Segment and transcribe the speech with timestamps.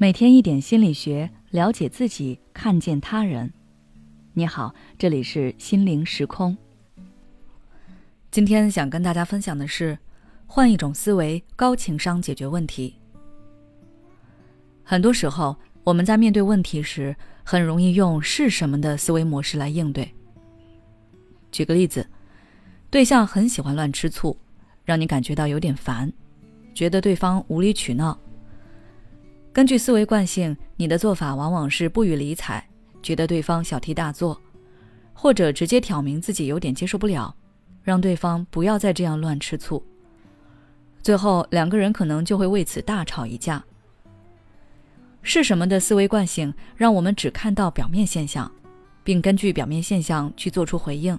[0.00, 3.52] 每天一点心理学，了解自己，看见他人。
[4.32, 6.56] 你好，这里是心灵时空。
[8.30, 9.98] 今天想跟大家分享的是，
[10.46, 12.94] 换一种思维，高情商解决问题。
[14.84, 20.08] 很多时候，我们在面对问题时，很容易用“是什么”的思维模式来应对。
[21.50, 22.08] 举个例子，
[22.88, 24.38] 对象很喜欢乱吃醋，
[24.84, 26.12] 让你感觉到有点烦，
[26.72, 28.16] 觉得对方无理取闹。
[29.58, 32.62] 根据思维惯性，你的做法往往是不予理睬，
[33.02, 34.40] 觉得对方小题大做，
[35.12, 37.34] 或者直接挑明自己有点接受不了，
[37.82, 39.84] 让对方不要再这样乱吃醋。
[41.02, 43.64] 最后两个人可能就会为此大吵一架。
[45.22, 48.48] 是什么的思维惯性让我们只看到表面现象，
[49.02, 51.18] 并根据表面现象去做出回应？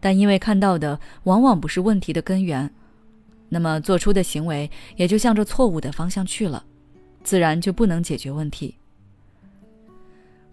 [0.00, 2.68] 但因为看到的往往不是问题的根源，
[3.48, 6.64] 那么做出的行为也就向着错误的方向去了。
[7.22, 8.76] 自然就不能解决问题。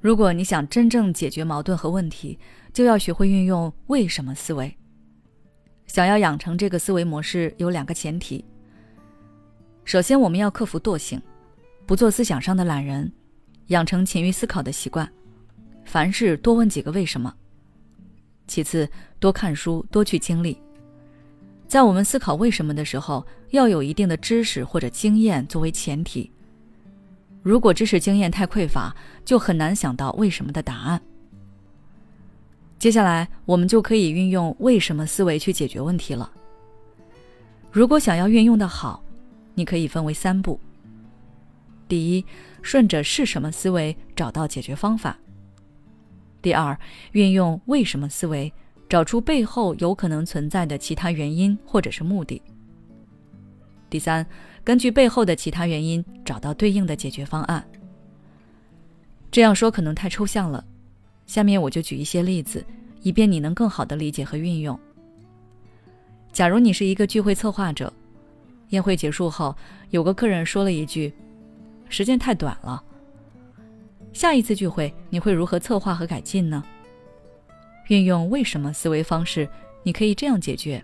[0.01, 2.39] 如果你想真正解决矛盾和问题，
[2.71, 4.73] 就要学会运用“为什么”思维。
[5.87, 8.45] 想要养成这个思维模式，有两个前提。
[9.83, 11.21] 首先，我们要克服惰性，
[11.85, 13.11] 不做思想上的懒人，
[13.67, 15.11] 养成勤于思考的习惯，
[15.83, 17.33] 凡事多问几个为什么。
[18.47, 18.87] 其次，
[19.19, 20.57] 多看书，多去经历。
[21.67, 26.31] 在我们思考为什么的时候，要有一定的知识或者经验作为前提。
[27.41, 31.01] 如果知识经验太匮乏，就很难想到为什么的答案。
[32.77, 36.31] 接下来，我们就可以运用为什么思维去解决问题了。
[37.71, 39.03] 如果想要运用的好，
[39.53, 40.59] 你可以分为三步：
[41.87, 42.25] 第一，
[42.61, 45.13] 顺着是什么思维找到解决方法；
[46.41, 46.77] 第二，
[47.11, 48.51] 运用为什么思维
[48.87, 52.41] 找出背后有可能存在的其他原因或者是目的；
[53.89, 54.25] 第三。
[54.63, 57.65] 根据背后的其他原因找到对应的解决方案。
[59.31, 60.63] 这样说可能太抽象了，
[61.25, 62.63] 下面我就举一些例子，
[63.01, 64.79] 以便你能更好的理解和运用。
[66.31, 67.91] 假如你是一个聚会策划者，
[68.69, 69.55] 宴会结束后，
[69.89, 71.11] 有个客人说了一句
[71.89, 72.83] ：“时间太短了。”
[74.13, 76.63] 下一次聚会你会如何策划和改进呢？
[77.87, 79.49] 运用为什么思维方式，
[79.81, 80.83] 你可以这样解决：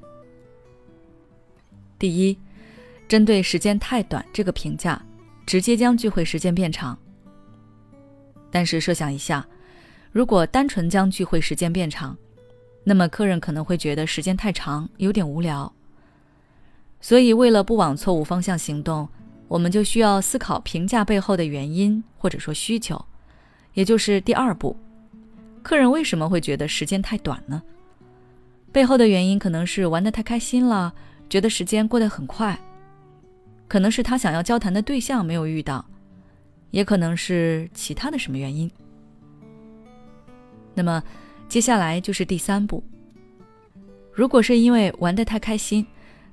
[2.00, 2.36] 第一。
[3.08, 5.02] 针对时间太短这个评价，
[5.46, 6.98] 直接将聚会时间变长。
[8.52, 9.46] 但是设想一下，
[10.12, 12.18] 如果单纯将聚会时间变长，
[12.84, 15.72] 那么客人可能会觉得时间太长，有点无聊。
[17.02, 19.08] 所以为了不往错误方向行动，
[19.48, 23.06] 我们就需要思考评价背后的原因或者说需求，
[23.74, 24.76] 也就是第二步：
[25.62, 27.62] 客人为什么会觉得时间太短呢？
[28.72, 30.94] 背后的原因可能是玩得太开心了，
[31.30, 32.60] 觉得时间过得很快。
[33.68, 35.84] 可能是他想要交谈的对象没有遇到，
[36.72, 38.70] 也可能是其他的什么原因。
[40.74, 41.02] 那么，
[41.48, 42.84] 接下来就是第三步。
[44.12, 45.86] 如果是因为玩得太开心，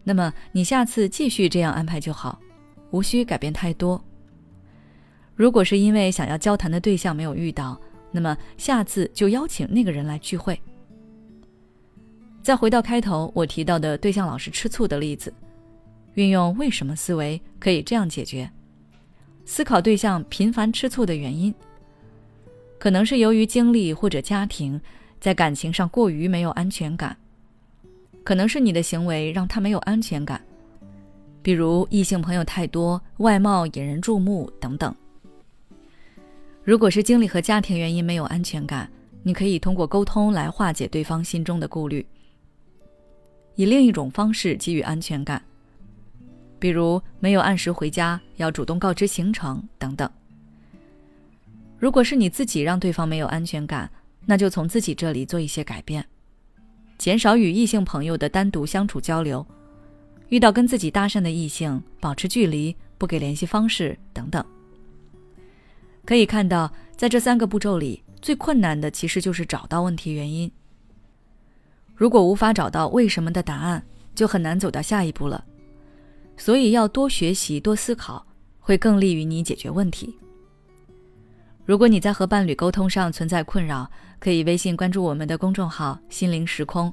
[0.05, 2.39] 那么你下次继续这样安排就好，
[2.91, 4.03] 无需改变太多。
[5.35, 10.61] 如果是因为想要交谈的对象没有遇到，那么下次就邀请那个人来聚会。
[12.43, 15.33] 再回到开头我提到的对象老是吃醋的例子。
[16.15, 18.51] 运用为什么思维可以这样解决：
[19.45, 21.55] 思考对象频繁吃醋的原因，
[22.79, 24.81] 可能是由于经历或者家庭
[25.21, 27.17] 在感情上过于没有安全感，
[28.23, 30.41] 可能是你的行为让他没有安全感，
[31.43, 34.95] 比如异性朋友太多、外貌引人注目等等。
[36.63, 38.89] 如果是经历和家庭原因没有安全感，
[39.23, 42.07] 你可以通过沟通来化解对方心中的顾虑，
[43.57, 45.43] 以另一种方式给予安全感。
[46.63, 50.09] 比如没有按时回家，要主动告知行程等等。
[51.77, 53.91] 如果是你自己让对方没有安全感，
[54.27, 56.07] 那就从自己这里做一些改变，
[56.99, 59.45] 减少与异性朋友的单独相处交流，
[60.29, 64.45] 遇到跟自己搭讪的异性，保持距离，不给联系方式等等。
[66.05, 70.49] 可以看到，在这三个步骤里，最困难的其实就是找到问题原因。
[71.97, 73.85] 如果无法找到为什么的答案，
[74.15, 75.45] 就很难走到下一步了。
[76.43, 78.27] 所以要多学习、多思考，
[78.59, 80.13] 会更利于你解决问题。
[81.65, 86.93] 如果你在和伴侣沟通上存在困扰，可以微信关注我们的公众号“心灵时空”，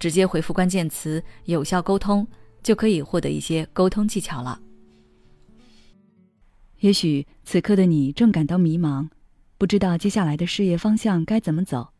[0.00, 2.26] 直接回复关键词“有效沟通”，
[2.60, 4.60] 就可以获得一些沟通技巧了。
[6.80, 9.08] 也许此刻的你正感到迷茫，
[9.58, 11.92] 不知道接下来的事业方向该怎么走；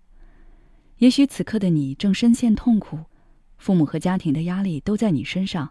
[0.97, 2.99] 也许此刻的你正深陷痛苦，
[3.57, 5.71] 父母和家庭的压力都在你身上。